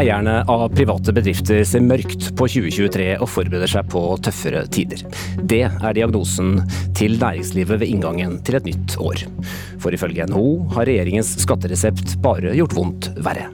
[0.00, 5.02] Eierne av private bedrifter ser mørkt på 2023 og forbereder seg på tøffere tider.
[5.44, 6.54] Det er diagnosen
[6.96, 9.26] til næringslivet ved inngangen til et nytt år.
[9.82, 13.50] For ifølge NHO har regjeringens skatteresept bare gjort vondt verre.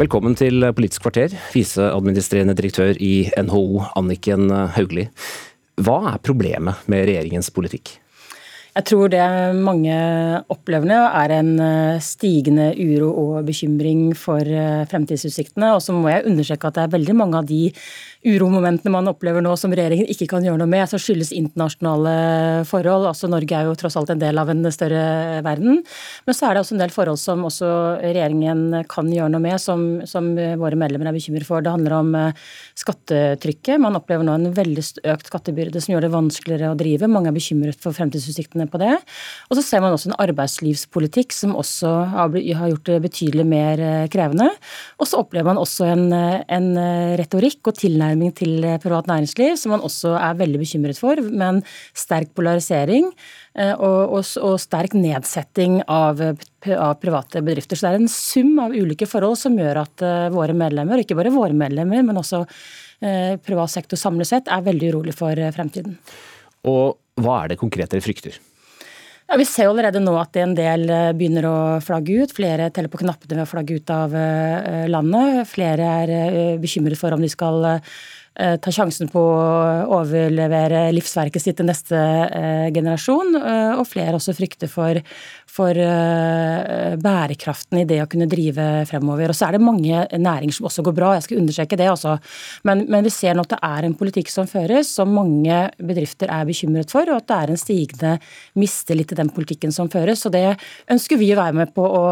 [0.00, 4.48] Velkommen til Politisk kvarter, viseadministrerende direktør i NHO, Anniken
[4.78, 5.12] Hauglie.
[5.76, 7.98] Hva er problemet med regjeringens politikk?
[8.78, 9.22] Jeg tror det
[9.58, 9.94] mange
[10.54, 15.72] opplever nå er en eh, stigende uro og bekymring for eh, fremtidsutsiktene.
[15.74, 17.72] Og så må jeg understreke at det er veldig mange av de
[18.26, 22.14] uromomentene man opplever nå som regjeringen ikke kan gjøre noe med, som skyldes internasjonale
[22.66, 23.06] forhold.
[23.06, 25.84] Altså Norge er jo tross alt en del av en større verden.
[26.26, 27.68] Men så er det også en del forhold som også
[28.02, 31.62] regjeringen kan gjøre noe med, som, som våre medlemmer er bekymret for.
[31.62, 32.42] Det handler om eh,
[32.82, 33.78] skattetrykket.
[33.84, 37.10] Man opplever nå en veldig økt skattebyrde som gjør det vanskeligere å drive.
[37.12, 38.96] Mange er bekymret for fremtidsutsiktene på det.
[39.46, 44.10] Og så ser man også en arbeidslivspolitikk som også har gjort det betydelig mer eh,
[44.10, 44.50] krevende.
[44.98, 46.70] Og så opplever man også en, eh, en
[47.22, 51.20] retorikk og tilnærming tilnærming til eh, privat næringsliv, som man også er veldig bekymret for,
[51.20, 51.62] med en
[51.94, 53.10] sterk polarisering
[53.54, 57.76] eh, og, og, og sterk nedsetting av, av, private bedrifter.
[57.76, 61.16] Så det er en sum av ulike forhold som gjør at uh, våre medlemmer, ikke
[61.18, 62.44] bare våre medlemmer, men også
[62.98, 65.94] privat sektor samlet sett, er veldig urolig for fremtiden.
[66.66, 68.40] Og hva er det konkrete dere frykter?
[69.28, 70.86] Ja, Vi ser allerede nå at en del
[71.18, 72.32] begynner å flagge ut.
[72.32, 74.14] Flere teller på knappene ved å flagge ut av
[74.88, 75.42] landet.
[75.50, 76.12] Flere er
[76.62, 77.66] bekymret for om de skal
[78.38, 83.34] Eh, ta sjansen på å overlevere livsverket sitt til neste eh, generasjon.
[83.34, 85.00] Eh, og flere også frykter for,
[85.50, 85.74] for
[87.02, 89.32] bærekraften i det å kunne drive fremover.
[89.32, 92.14] Og så er det mange næringer som også går bra, jeg skal understreke det også.
[92.68, 96.30] Men, men vi ser nå at det er en politikk som føres, som mange bedrifter
[96.30, 98.14] er bekymret for, og at det er en stigende
[98.60, 100.22] mistillit til den politikken som føres.
[100.28, 100.44] Og det
[100.94, 102.04] ønsker vi å være med på å,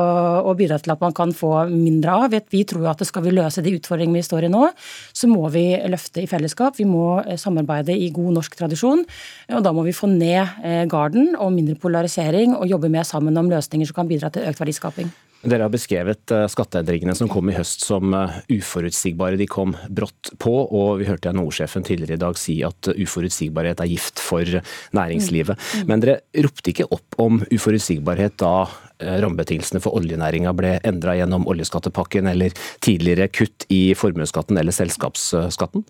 [0.42, 2.34] å bidra til at man kan få mindre av.
[2.50, 4.66] Vi tror at skal vi løse de utfordringene vi står i nå,
[5.14, 6.78] så må vi løfte dette i fellesskap.
[6.80, 9.04] Vi må eh, samarbeide i god norsk tradisjon.
[9.52, 13.36] og Da må vi få ned eh, garden og mindre polarisering og jobbe mer sammen
[13.36, 15.12] om løsninger som kan bidra til økt verdiskaping.
[15.46, 18.14] Dere har beskrevet eh, skatteendringene som kom i høst som
[18.50, 19.38] uforutsigbare.
[19.38, 23.92] De kom brått på, og vi hørte NHO-sjefen tidligere i dag si at uforutsigbarhet er
[23.92, 24.58] gift for
[24.96, 25.60] næringslivet.
[25.60, 25.84] Mm.
[25.84, 25.92] Mm.
[25.92, 28.56] Men dere ropte ikke opp om uforutsigbarhet da
[28.96, 32.54] rammebetingelsene for oljenæringa ble endra gjennom oljeskattepakken eller
[32.84, 35.84] tidligere kutt i formuesskatten eller selskapsskatten?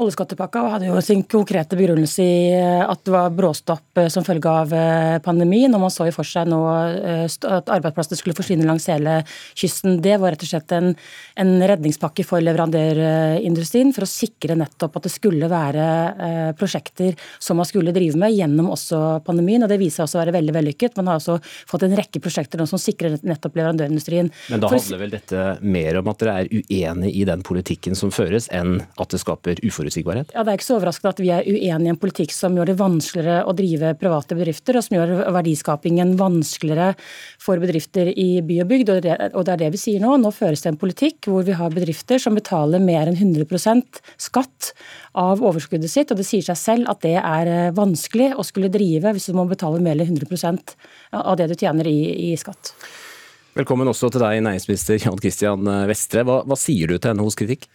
[0.00, 4.48] Oljeskattepakka hadde jo sin konkrete begrunnelse i eh, at det var bråstopp eh, som følge
[4.48, 4.72] av
[5.24, 5.74] pandemien.
[5.76, 9.20] Og man så i for seg nå at arbeidsplasser skulle forsvinne langs hele
[9.58, 9.98] kysten.
[10.02, 10.94] Det var rett og slett en,
[11.40, 17.68] en redningspakke for leverandørindustrien for å sikre nettopp at det skulle være prosjekter som man
[17.68, 19.64] skulle drive med gjennom også pandemien.
[19.64, 20.96] og Det viser seg også å være veldig vellykket.
[21.00, 21.38] Man har også
[21.70, 24.32] fått en rekke prosjekter som sikrer nettopp leverandørindustrien.
[24.52, 28.12] Men da handler vel dette mer om at dere er uenig i den politikken som
[28.14, 29.89] føres, enn at det skaper uforutsigbarhet?
[29.90, 30.32] Forutsigbarhet?
[30.34, 32.70] Ja, Det er ikke så overraskende at vi er uenige i en politikk som gjør
[32.70, 36.94] det vanskeligere å drive private bedrifter, og som gjør verdiskapingen vanskeligere
[37.38, 38.90] for bedrifter i by og bygd.
[39.34, 40.16] Og det er det vi sier nå.
[40.16, 44.72] Nå føres det en politikk hvor vi har bedrifter som betaler mer enn 100% skatt
[45.14, 48.70] av overskuddet sitt, og det sier seg selv at det er eh, vanskelig å skulle
[48.70, 50.74] drive hvis du må betale mer enn 100%
[51.18, 52.74] av det du tjener i, i skatt.
[53.58, 56.22] Velkommen også til deg, næringsminister Jan Christian Vestre.
[56.22, 57.66] Hva, hva sier du til NHOs kritikk?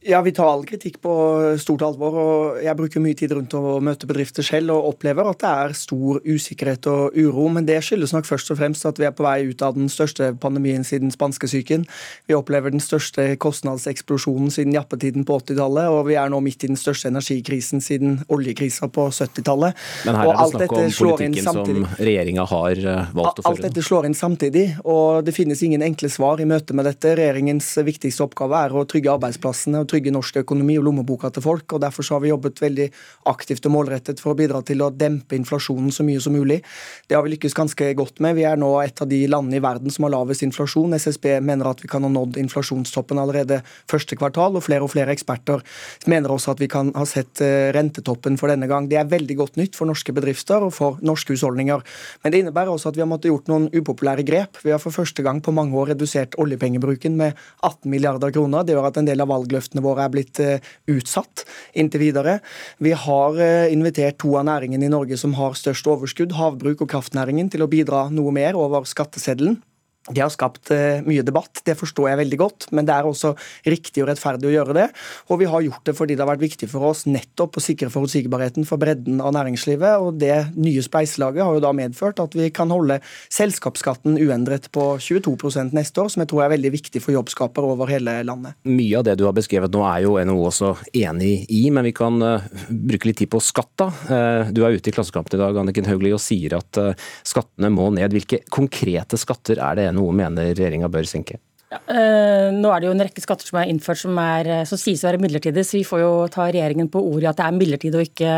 [0.00, 1.12] Ja, Vi tar all kritikk på
[1.60, 2.14] stort alvor.
[2.16, 5.74] og Jeg bruker mye tid rundt å møte bedrifter selv og opplever at det er
[5.76, 7.48] stor usikkerhet og uro.
[7.52, 9.92] Men det skyldes nok først og fremst at vi er på vei ut av den
[9.92, 11.84] største pandemien siden spanskesyken.
[12.26, 15.92] Vi opplever den største kostnadseksplosjonen siden jappetiden på 80-tallet.
[15.92, 19.76] Og vi er nå midt i den største energikrisen siden oljekrisa på 70-tallet.
[20.08, 23.52] Men her er det snakk om politikken som regjeringa har eh, valgt å følge.
[23.52, 27.12] Alt dette slår inn samtidig, og det finnes ingen enkle svar i møte med dette.
[27.20, 29.84] Regjeringens viktigste oppgave er å trygge arbeidsplassene.
[29.84, 31.72] og trygge norsk økonomi og lommeboka til folk.
[31.72, 32.88] og Derfor har vi jobbet veldig
[33.30, 36.60] aktivt og målrettet for å bidra til å dempe inflasjonen så mye som mulig.
[37.08, 38.36] Det har vi lykkes ganske godt med.
[38.38, 40.94] Vi er nå et av de landene i verden som har lavest inflasjon.
[40.96, 43.60] SSB mener at vi kan ha nådd inflasjonstoppen allerede
[43.90, 45.64] første kvartal, og flere og flere eksperter
[46.10, 48.88] mener også at vi kan ha sett eh, rentetoppen for denne gang.
[48.90, 51.84] Det er veldig godt nytt for norske bedrifter og for norske husholdninger.
[52.22, 54.60] Men det innebærer også at vi har måttet gjort noen upopulære grep.
[54.64, 58.64] Vi har for første gang på mange år redusert oljepengebruken med 18 milliarder kroner.
[58.64, 61.44] Det gjør at en del av valgløftene prosjektene våre er blitt eh, utsatt
[61.74, 62.40] inntil videre.
[62.78, 66.90] Vi har eh, invitert to av næringene i Norge som har størst overskudd, havbruk og
[66.90, 69.60] kraftnæringen, til å bidra noe mer over skatteseddelen.
[70.08, 73.34] Det har skapt uh, mye debatt, det forstår jeg veldig godt, men det er også
[73.68, 74.86] riktig og rettferdig å gjøre det.
[75.28, 77.90] Og vi har gjort det fordi det har vært viktig for oss nettopp å sikre
[77.92, 80.00] forutsigbarheten for bredden av næringslivet.
[80.00, 82.96] Og det nye spleiselaget har jo da medført at vi kan holde
[83.28, 85.36] selskapsskatten uendret på 22
[85.76, 88.56] neste år, som jeg tror er veldig viktig for jobbskaper over hele landet.
[88.64, 91.94] Mye av det du har beskrevet nå er jo NHO også enig i, men vi
[91.96, 93.90] kan uh, bruke litt tid på skatt, da.
[94.08, 96.80] Uh, du er ute i Klassekampen i dag Anniken Hauglie, og sier at
[97.26, 98.16] skattene må ned.
[98.16, 101.40] Hvilke konkrete skatter er det NHO mener regjeringa bør senke?
[101.70, 104.64] Ja, øh, nå er det jo en rekke skatter som er innført som, er, eh,
[104.66, 107.38] som sies å være midlertidige, så vi får jo ta regjeringen på ordet i at
[107.38, 108.32] det er midlertidig og ikke,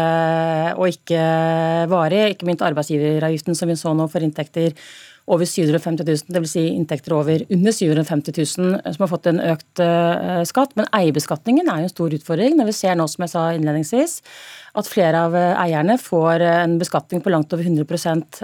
[0.76, 1.22] og ikke
[1.88, 2.20] varig.
[2.34, 4.76] Ikke minst arbeidsgiveravgiften som vi så nå for inntekter
[5.32, 6.52] over 750 000, dvs.
[6.52, 9.80] Si inntekter over under 750 000 som har fått en økt
[10.50, 10.74] skatt.
[10.76, 12.58] Men eierbeskatningen er jo en stor utfordring.
[12.58, 14.18] Når vi ser nå, som jeg sa innledningsvis,
[14.72, 17.84] at flere av eh, eierne får eh, en beskatning på langt over 100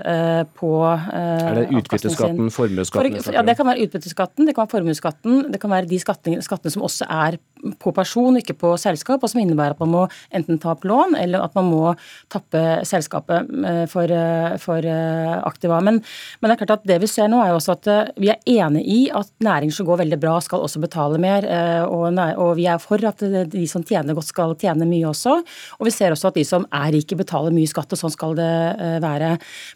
[0.05, 3.23] eh, på Er det utbytteskatten, formuesskatten?
[3.25, 6.45] For, ja, det kan være utbytteskatten, det kan være formuesskatten, det kan være de skattene,
[6.45, 7.39] skattene som også er
[7.81, 10.03] på person, ikke på selskap, og som innebærer at man må
[10.37, 11.95] enten ta opp lån, eller at man må
[12.31, 13.49] tappe selskapet
[13.91, 14.13] for,
[14.63, 14.87] for
[15.49, 15.81] aktiva.
[15.83, 15.99] Men,
[16.39, 17.91] men, det er klart at det vi ser nå, er jo også at
[18.21, 21.49] vi er enig i at næringer som går veldig bra, skal også betale mer.
[21.91, 25.35] Og, og vi er for at de som tjener godt, skal tjene mye også.
[25.81, 28.15] Og vi ser også også at de som er rike, betaler mye skatt, og sånn
[28.15, 29.31] skal det eh, være.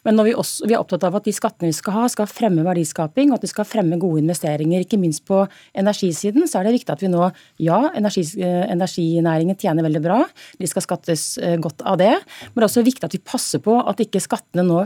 [0.07, 2.67] Men vi, også, vi er opptatt av at de skattene vi skal ha, skal fremme
[2.67, 4.85] verdiskaping, og at de skal fremme gode investeringer.
[4.85, 5.45] Ikke minst på
[5.79, 7.31] energisiden så er det viktig at vi nå
[7.63, 10.19] Ja, energi, eh, energinæringen tjener veldig bra,
[10.59, 12.13] de skal skattes eh, godt av det.
[12.51, 14.83] Men det er også viktig at vi passer på at ikke skattene nå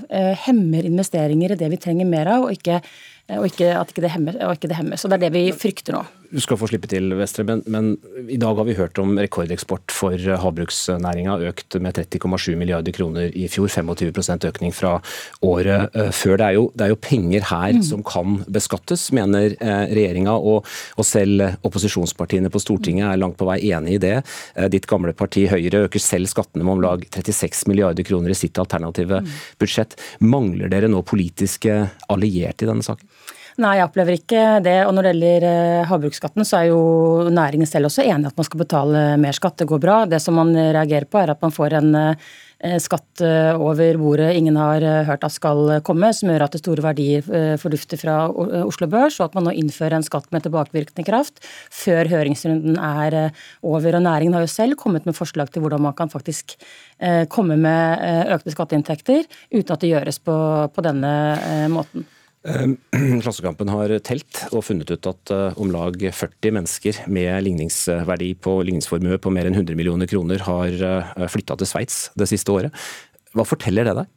[0.46, 2.80] hemmer investeringer i det vi trenger mer av, og ikke
[3.34, 5.02] og ikke, at ikke det hemmer, Og ikke det hemmes.
[5.04, 6.04] Og det er det vi frykter nå.
[6.26, 7.92] Du skal få slippe til, Vestre, men, men,
[8.30, 13.46] i dag har vi hørt om rekordeksport for havbruksnæringa, økt med 30,7 milliarder kroner i
[13.50, 13.70] fjor.
[13.70, 14.96] 25 økning fra
[15.46, 16.36] året uh, før.
[16.38, 17.82] Det er, jo, det er, jo, penger her mm.
[17.86, 20.36] som kan beskattes, mener regjeringa.
[20.36, 24.14] Og, og, selv opposisjonspartiene på Stortinget er langt på vei enig i det.
[24.72, 28.58] Ditt gamle parti Høyre øker selv skattene med om lag 36 milliarder kroner i sitt
[28.62, 29.30] alternative mm.
[29.62, 29.98] budsjett.
[30.22, 33.15] Mangler dere nå politiske allierte i denne saken?
[33.56, 34.78] Nei, jeg opplever ikke det.
[34.84, 36.80] Og når det gjelder eh, havbruksskatten, så er jo
[37.32, 39.56] næringen selv også enig at man skal betale mer skatt.
[39.62, 40.00] Det går bra.
[40.10, 44.34] Det som man reagerer på, er at man får en eh, skatt eh, over bordet
[44.36, 48.16] ingen har hørt at skal komme, som gjør at det store verdier fordufter fra
[48.64, 51.40] Oslo Børs, og at man nå innfører en skatt med tilbakevirkende kraft
[51.72, 53.18] før høringsrunden er
[53.62, 53.96] over.
[53.96, 56.58] Og Næringen har jo selv kommet med forslag til hvordan man kan faktisk
[57.32, 58.04] komme med
[58.36, 60.36] økte skatteinntekter uten at det gjøres på,
[60.72, 61.12] på denne
[61.72, 62.08] måten.
[62.46, 62.76] Ehm,
[63.24, 68.58] Klassekampen har telt og funnet ut at eh, om lag 40 mennesker med ligningsverdi på
[68.68, 72.86] ligningsformue på mer enn 100 millioner kroner har eh, flytta til Sveits det siste året.
[73.36, 74.12] Hva forteller det deg?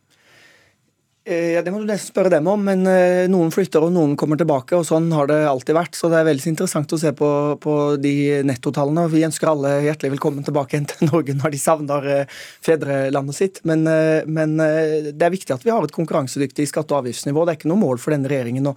[1.30, 4.16] Eh, ja, Det må du nesten spørre dem om, men eh, noen flytter og noen
[4.18, 4.74] kommer tilbake.
[4.74, 5.94] og Sånn har det alltid vært.
[5.94, 7.30] så Det er veldig interessant å se på,
[7.62, 9.04] på de nettotallene.
[9.14, 13.60] Vi ønsker alle hjertelig velkommen tilbake igjen til Norge når de savner eh, fedrelandet sitt.
[13.70, 13.86] Men,
[14.26, 17.46] men, det er viktig at vi har et konkurransedyktig skatte- og avgiftsnivå.
[17.46, 18.74] Det er ikke noe mål for denne regjeringen å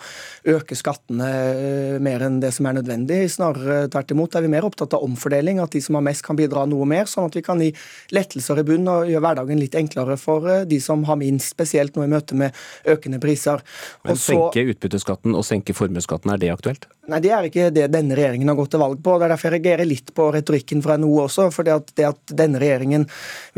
[0.52, 1.30] øke skattene
[2.04, 3.22] mer enn det som er nødvendig.
[3.32, 6.36] Snarere tvert imot er vi mer opptatt av omfordeling, at de som har mest kan
[6.36, 7.72] bidra noe mer, sånn at vi kan gi
[8.12, 12.04] lettelser i bunn og gjøre hverdagen litt enklere for de som har minst, spesielt nå
[12.04, 12.41] i møte med
[12.88, 13.62] økende priser.
[14.06, 16.88] Men senke utbytteskatten og senke formuesskatten, er det aktuelt?
[17.10, 19.16] Nei, Det er ikke det denne regjeringen har gått til valg på.
[19.18, 21.48] Det er derfor jeg reagerer litt på retorikken fra NHO også.
[21.50, 21.72] for det
[22.06, 23.08] at, denne regjeringen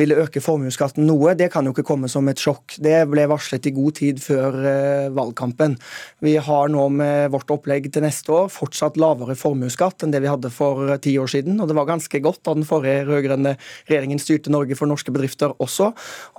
[0.01, 2.79] ville øke formuesskatten noe, det kan jo ikke komme som et sjokk.
[2.81, 5.77] Det ble varslet i god tid før uh, valgkampen.
[6.25, 10.33] Vi har nå med vårt opplegg til neste år fortsatt lavere formuesskatt enn det vi
[10.33, 11.61] hadde for uh, ti år siden.
[11.61, 13.59] Og det var ganske godt da den forrige rød-grønne
[13.91, 15.91] regjeringen styrte Norge for norske bedrifter også.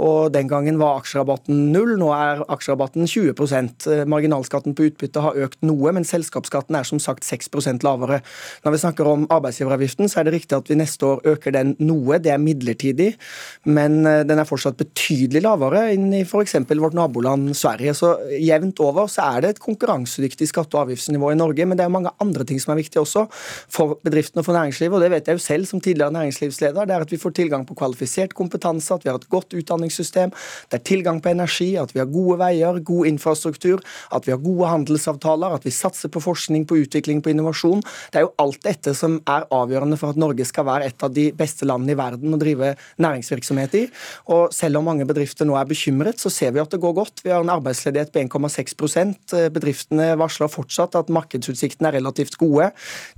[0.02, 2.00] Og den gangen var aksjerabatten null.
[2.02, 6.95] Nå er aksjerabatten 20 eh, Marginalskatten på utbytte har økt noe, men selskapsskatten er som
[6.96, 8.22] som sagt 6% lavere.
[8.66, 11.76] Når vi snakker om arbeidsgiveravgiften, så er det riktig at vi neste år øker den
[11.84, 12.20] noe.
[12.24, 13.12] Det er midlertidig,
[13.66, 16.58] men eh, den er fortsatt betydelig lavere enn i f.eks.
[16.72, 17.96] vårt naboland Sverige.
[17.98, 21.86] Så jevnt over så er det et konkurransedyktig skatte- og avgiftsnivå i Norge, men det
[21.86, 23.26] er mange andre ting som er viktige også
[23.72, 26.88] for bedriftene og for næringslivet, og det vet jeg jo selv som tidligere næringslivsleder.
[26.88, 30.34] Det er at vi får tilgang på kvalifisert kompetanse, at vi har et godt utdanningssystem,
[30.72, 33.84] det er tilgang på energi, at vi har gode veier, god infrastruktur,
[34.16, 37.84] at vi har gode handelsavtaler, at vi satser på forskning, på utvikling, på innovasjon.
[38.14, 41.14] Det er jo alt dette som er avgjørende for at Norge skal være et av
[41.14, 43.84] de beste landene i verden å drive næringsvirksomhet i.
[44.34, 47.24] Og selv om mange bedrifter nå er bekymret, så ser vi at det går godt.
[47.26, 52.70] Vi har en arbeidsledighet på 1,6% Bedriftene varsler fortsatt at markedsutsiktene er relativt gode.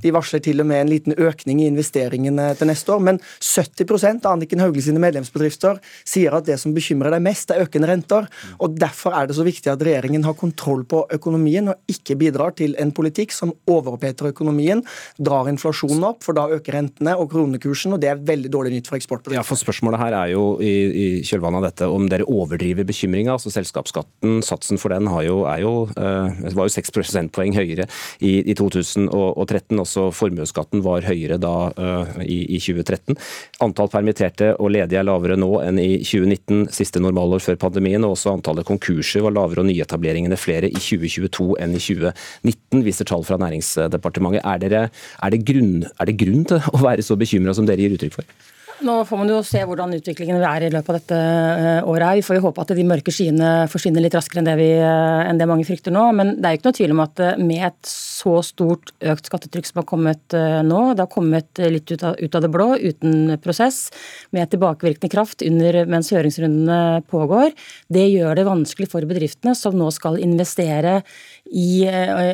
[0.03, 3.03] De varsler til og med en liten økning i investeringene til neste år.
[3.03, 7.65] Men 70% av Anniken Hauglie sine medlemsbedrifter sier at det som bekymrer deg mest, er
[7.65, 8.29] økende renter.
[8.62, 12.55] Og Derfor er det så viktig at regjeringen har kontroll på økonomien og ikke bidrar
[12.57, 14.84] til en politikk som overoppheter økonomien,
[15.18, 18.92] drar inflasjonen opp, for da øker rentene og kronekursen, og det er veldig dårlig nytt
[18.92, 19.42] for eksportbedriftene.
[19.42, 23.36] Ja, for Spørsmålet her er jo i, i kjølvannet av dette om dere overdriver bekymringa.
[23.36, 27.88] Altså selskapsskatten, satsen for den jo, jo, uh, var jo 6 prosentpoeng høyere
[28.20, 29.82] i, i 2013.
[29.84, 33.18] Også formuesskatten var høyere da uh, i, i 2013.
[33.66, 38.04] Antall permitterte og ledige er lavere nå enn i 2019, siste normalår før pandemien.
[38.06, 43.10] og også Antallet konkurser var lavere og nyetableringene flere i 2022 enn i 2019, viser
[43.10, 44.44] tall fra Næringsdepartementet.
[44.44, 47.84] Er, dere, er, det, grunn, er det grunn til å være så bekymra som dere
[47.84, 48.38] gir uttrykk for?
[48.86, 52.03] Nå får man jo se hvordan utviklingen er i løpet av dette eh, året.
[52.12, 52.19] er.
[52.19, 55.22] Vi får jo håpe at de mørke skyene forsvinner litt raskere enn det, vi, eh,
[55.25, 56.03] enn det mange frykter nå.
[56.13, 59.31] Men det er jo ikke noe tvil om at eh, med et så stort økt
[59.31, 60.36] skattetrykk som har kommet
[60.67, 63.88] nå, det har kommet litt ut av, ut av det blå, uten prosess,
[64.36, 67.53] med tilbakevirkende kraft under, mens høringsrundene pågår,
[67.93, 71.00] det gjør det vanskelig for bedriftene som nå skal investere
[71.48, 71.88] i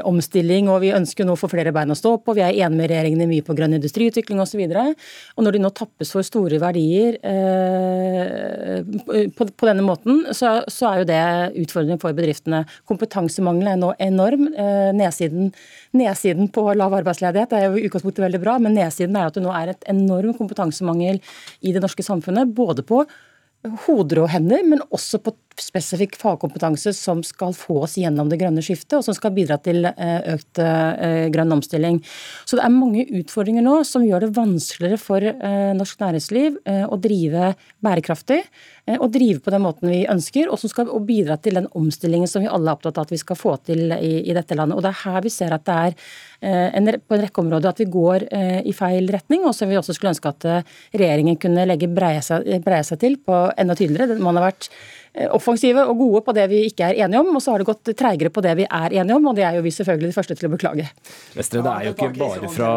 [0.09, 2.33] omstilling, og vi ønsker nå å få flere bein å stå på.
[2.33, 4.63] Vi er enige med regjeringen i mye på grønn industriutvikling osv.
[4.63, 8.79] Og, så og når de nå tappes for store verdier eh,
[9.37, 11.23] på, denne måten, så, så, er jo det
[11.63, 12.63] utfordrende for bedriftene.
[12.89, 14.47] Kompetansemangelen er nå enorm.
[14.51, 15.51] Eh, nedsiden,
[15.95, 19.45] nedsiden, på lav arbeidsledighet er jo i utgangspunktet veldig bra, men nedsiden er at det
[19.45, 21.21] nå er et enorm kompetansemangel
[21.61, 22.51] i det norske samfunnet.
[22.53, 23.05] både på
[23.85, 25.31] hoder og hender, men også på
[25.61, 29.85] spesifikk fagkompetanse som skal få oss gjennom det grønne skiftet, og som skal bidra til
[29.89, 31.99] eh, økt eh, grønn omstilling.
[32.45, 36.97] Så det er mange utfordringer nå som gjør det vanskeligere for eh, norsk næringsliv å
[37.01, 38.39] drive bærekraftig
[38.83, 42.43] og drive på den måten vi ønsker, og som skal bidra til den omstillingen som
[42.43, 44.75] vi alle er opptatt av at vi skal få til i, i dette landet.
[44.75, 45.95] Og Det er her vi ser at det er
[46.75, 48.25] en, på en rekke områder at vi går
[48.67, 50.49] i feil retning, og som vi også skulle ønske at
[50.91, 54.19] regjeringen kunne legge breie seg, breie seg til på enda tydeligere.
[54.19, 54.67] Man har vært
[55.13, 57.67] Eh, offensive og gode på det vi ikke er enige om, og så har det
[57.67, 60.15] gått treigere på det vi er enige om, og det er jo vi selvfølgelig de
[60.15, 60.87] første til å beklage.
[61.37, 62.71] Vestre, det er jo ikke bare fra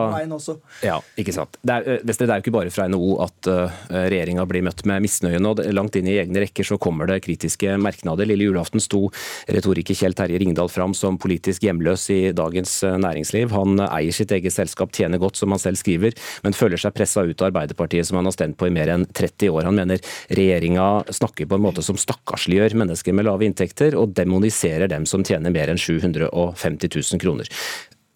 [0.84, 1.56] ja, ikke sant.
[1.64, 3.48] Det er, Vestre, det er jo ikke bare fra NHO at
[3.88, 5.54] regjeringa blir møtt med misnøye nå.
[5.72, 8.28] Langt inn i egne rekker så kommer det kritiske merknader.
[8.28, 9.06] Lille julaften sto
[9.48, 13.54] retoriker Kjell Terje Ringdal fram som politisk hjemløs i Dagens Næringsliv.
[13.56, 17.24] Han eier sitt eget selskap, tjener godt, som han selv skriver, men føler seg pressa
[17.24, 19.70] ut av Arbeiderpartiet, som han har stemt på i mer enn 30 år.
[19.70, 24.14] Han mener regjeringa snakker på en måte som stakk stakkarsliggjør mennesker med lave inntekter og
[24.16, 27.48] demoniserer dem som tjener mer enn 750 000 kroner.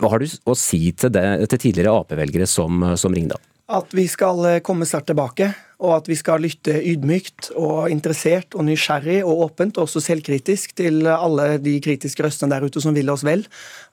[0.00, 3.40] Hva har du å si til, det, til tidligere Ap-velgere som, som Ringdal?
[3.70, 8.54] At vi skal eh, komme sterkt tilbake og at vi skal lytte ydmykt og interessert
[8.56, 12.96] og nysgjerrig og åpent, og også selvkritisk, til alle de kritiske røstene der ute som
[12.96, 13.46] vil oss vel,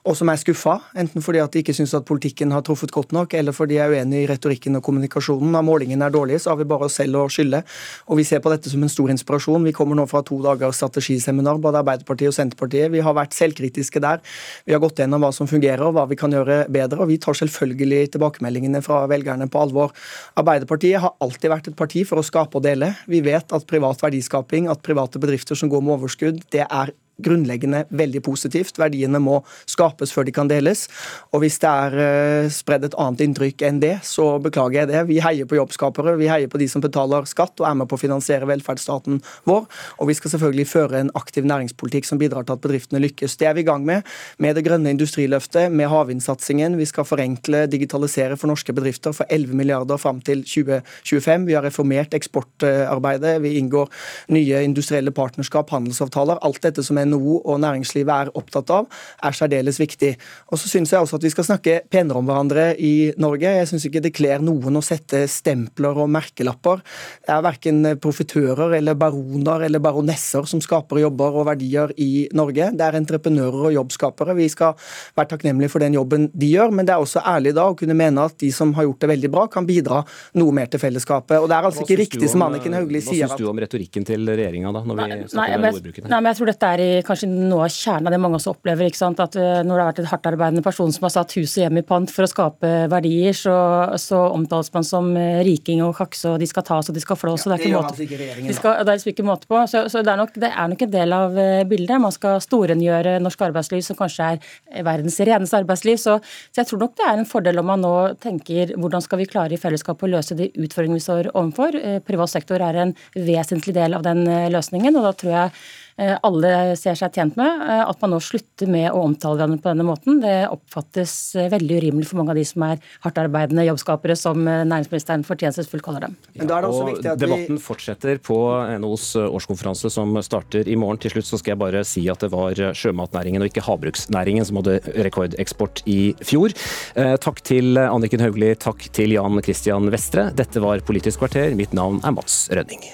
[0.08, 3.12] og som er skuffa, enten fordi at de ikke syns at politikken har truffet godt
[3.16, 5.50] nok, eller fordi de er uenig i retorikken og kommunikasjonen.
[5.52, 7.60] Når målingene er dårlige, så har vi bare oss selv å skylde.
[8.08, 9.66] Og vi ser på dette som en stor inspirasjon.
[9.68, 12.88] Vi kommer nå fra to dagers strategiseminar, både Arbeiderpartiet og Senterpartiet.
[12.94, 14.22] Vi har vært selvkritiske der.
[14.64, 17.20] Vi har gått gjennom hva som fungerer, og hva vi kan gjøre bedre, og vi
[17.22, 19.92] tar selvfølgelig tilbakemeldingene fra velgerne på alvor.
[20.40, 22.92] Arbeiderpartiet har alltid vært et parti for å skape og dele.
[23.10, 26.92] Vi vet at privat verdiskaping, at private bedrifter som går med overskudd, det er
[27.24, 28.78] grunnleggende veldig positivt.
[28.80, 30.86] Verdiene må skapes før de kan deles.
[31.32, 35.04] Og hvis det er uh, spredd et annet inntrykk enn det, så beklager jeg det.
[35.10, 37.98] Vi heier på jobbskapere, vi heier på de som betaler skatt og er med på
[37.98, 39.66] å finansiere velferdsstaten vår.
[39.98, 43.38] Og vi skal selvfølgelig føre en aktiv næringspolitikk som bidrar til at bedriftene lykkes.
[43.40, 44.06] Det er vi i gang med,
[44.38, 46.78] med det grønne industriløftet, med havvindsatsingen.
[46.78, 51.48] Vi skal forenkle, digitalisere for norske bedrifter for 11 milliarder fram til 2025.
[51.48, 53.90] Vi har reformert eksportarbeidet, vi inngår
[54.34, 56.40] nye industrielle partnerskap, handelsavtaler.
[56.46, 58.88] Alt dette som er NHO og næringslivet er opptatt av,
[59.24, 60.14] er særdeles viktig.
[60.52, 63.54] Og så syns jeg også at vi skal snakke penere om hverandre i Norge.
[63.60, 66.82] Jeg syns ikke det kler noen å sette stempler og merkelapper.
[67.24, 72.70] Det er verken profitører eller baroner eller baronesser som skaper jobber og verdier i Norge.
[72.76, 74.36] Det er entreprenører og jobbskapere.
[74.38, 74.76] Vi skal
[75.18, 77.96] være takknemlige for den jobben de gjør, men det er også ærlig da å kunne
[77.98, 80.02] mene at de som har gjort det veldig bra, kan bidra
[80.38, 81.38] noe mer til fellesskapet.
[81.42, 83.26] Og det er altså ikke riktig som Anniken Hauglie sier.
[83.26, 86.08] Hva syns du om retorikken til regjeringa, da, når vi snakker om ordbruken?
[86.08, 88.52] Nei, men jeg tror dette er i kanskje noe av kjernen av det mange også
[88.54, 88.88] opplever.
[88.88, 91.80] At eh, Når det har vært et hardtarbeidende person som har satt hus og hjem
[91.80, 93.54] i pant for å skape verdier, så,
[94.00, 97.18] så omtales man som eh, riking og kakse, og de skal tas og de skal
[97.20, 97.46] flås.
[97.48, 99.62] Ja, det, det, er altså ikke de skal, det er liksom ikke måte på.
[99.70, 102.04] Så, så det, er nok, det, er nok, en del av eh, bildet.
[102.04, 105.98] Man skal storengjøre norsk arbeidsliv, som kanskje er verdens reneste arbeidsliv.
[106.02, 106.18] Så,
[106.50, 109.28] så, jeg tror nok det er en fordel om man nå tenker hvordan skal vi
[109.30, 111.76] klare i fellesskap å løse de utfordringene vi står overfor.
[112.06, 115.52] Privat sektor er en vesentlig del av den løsningen, og da tror jeg
[115.98, 117.62] alle ser seg tjent med.
[117.82, 122.08] At man nå slutter med å omtale hverandre på denne måten, det oppfattes veldig urimelig
[122.10, 126.16] for mange av de som er hardtarbeidende jobbskapere, som næringsministeren fortjenestefullt kaller dem.
[126.38, 128.38] Ja, og Debatten fortsetter på
[128.78, 131.00] NHOs årskonferanse som starter i morgen.
[131.02, 134.60] Til slutt så skal jeg bare si at det var sjømatnæringen og ikke havbruksnæringen som
[134.62, 134.78] hadde
[135.08, 136.54] rekordeksport i fjor.
[136.94, 140.30] Takk til Anniken Hauglie, takk til Jan Christian Vestre.
[140.38, 141.58] Dette var Politisk kvarter.
[141.58, 142.86] Mitt navn er Mats Rønning.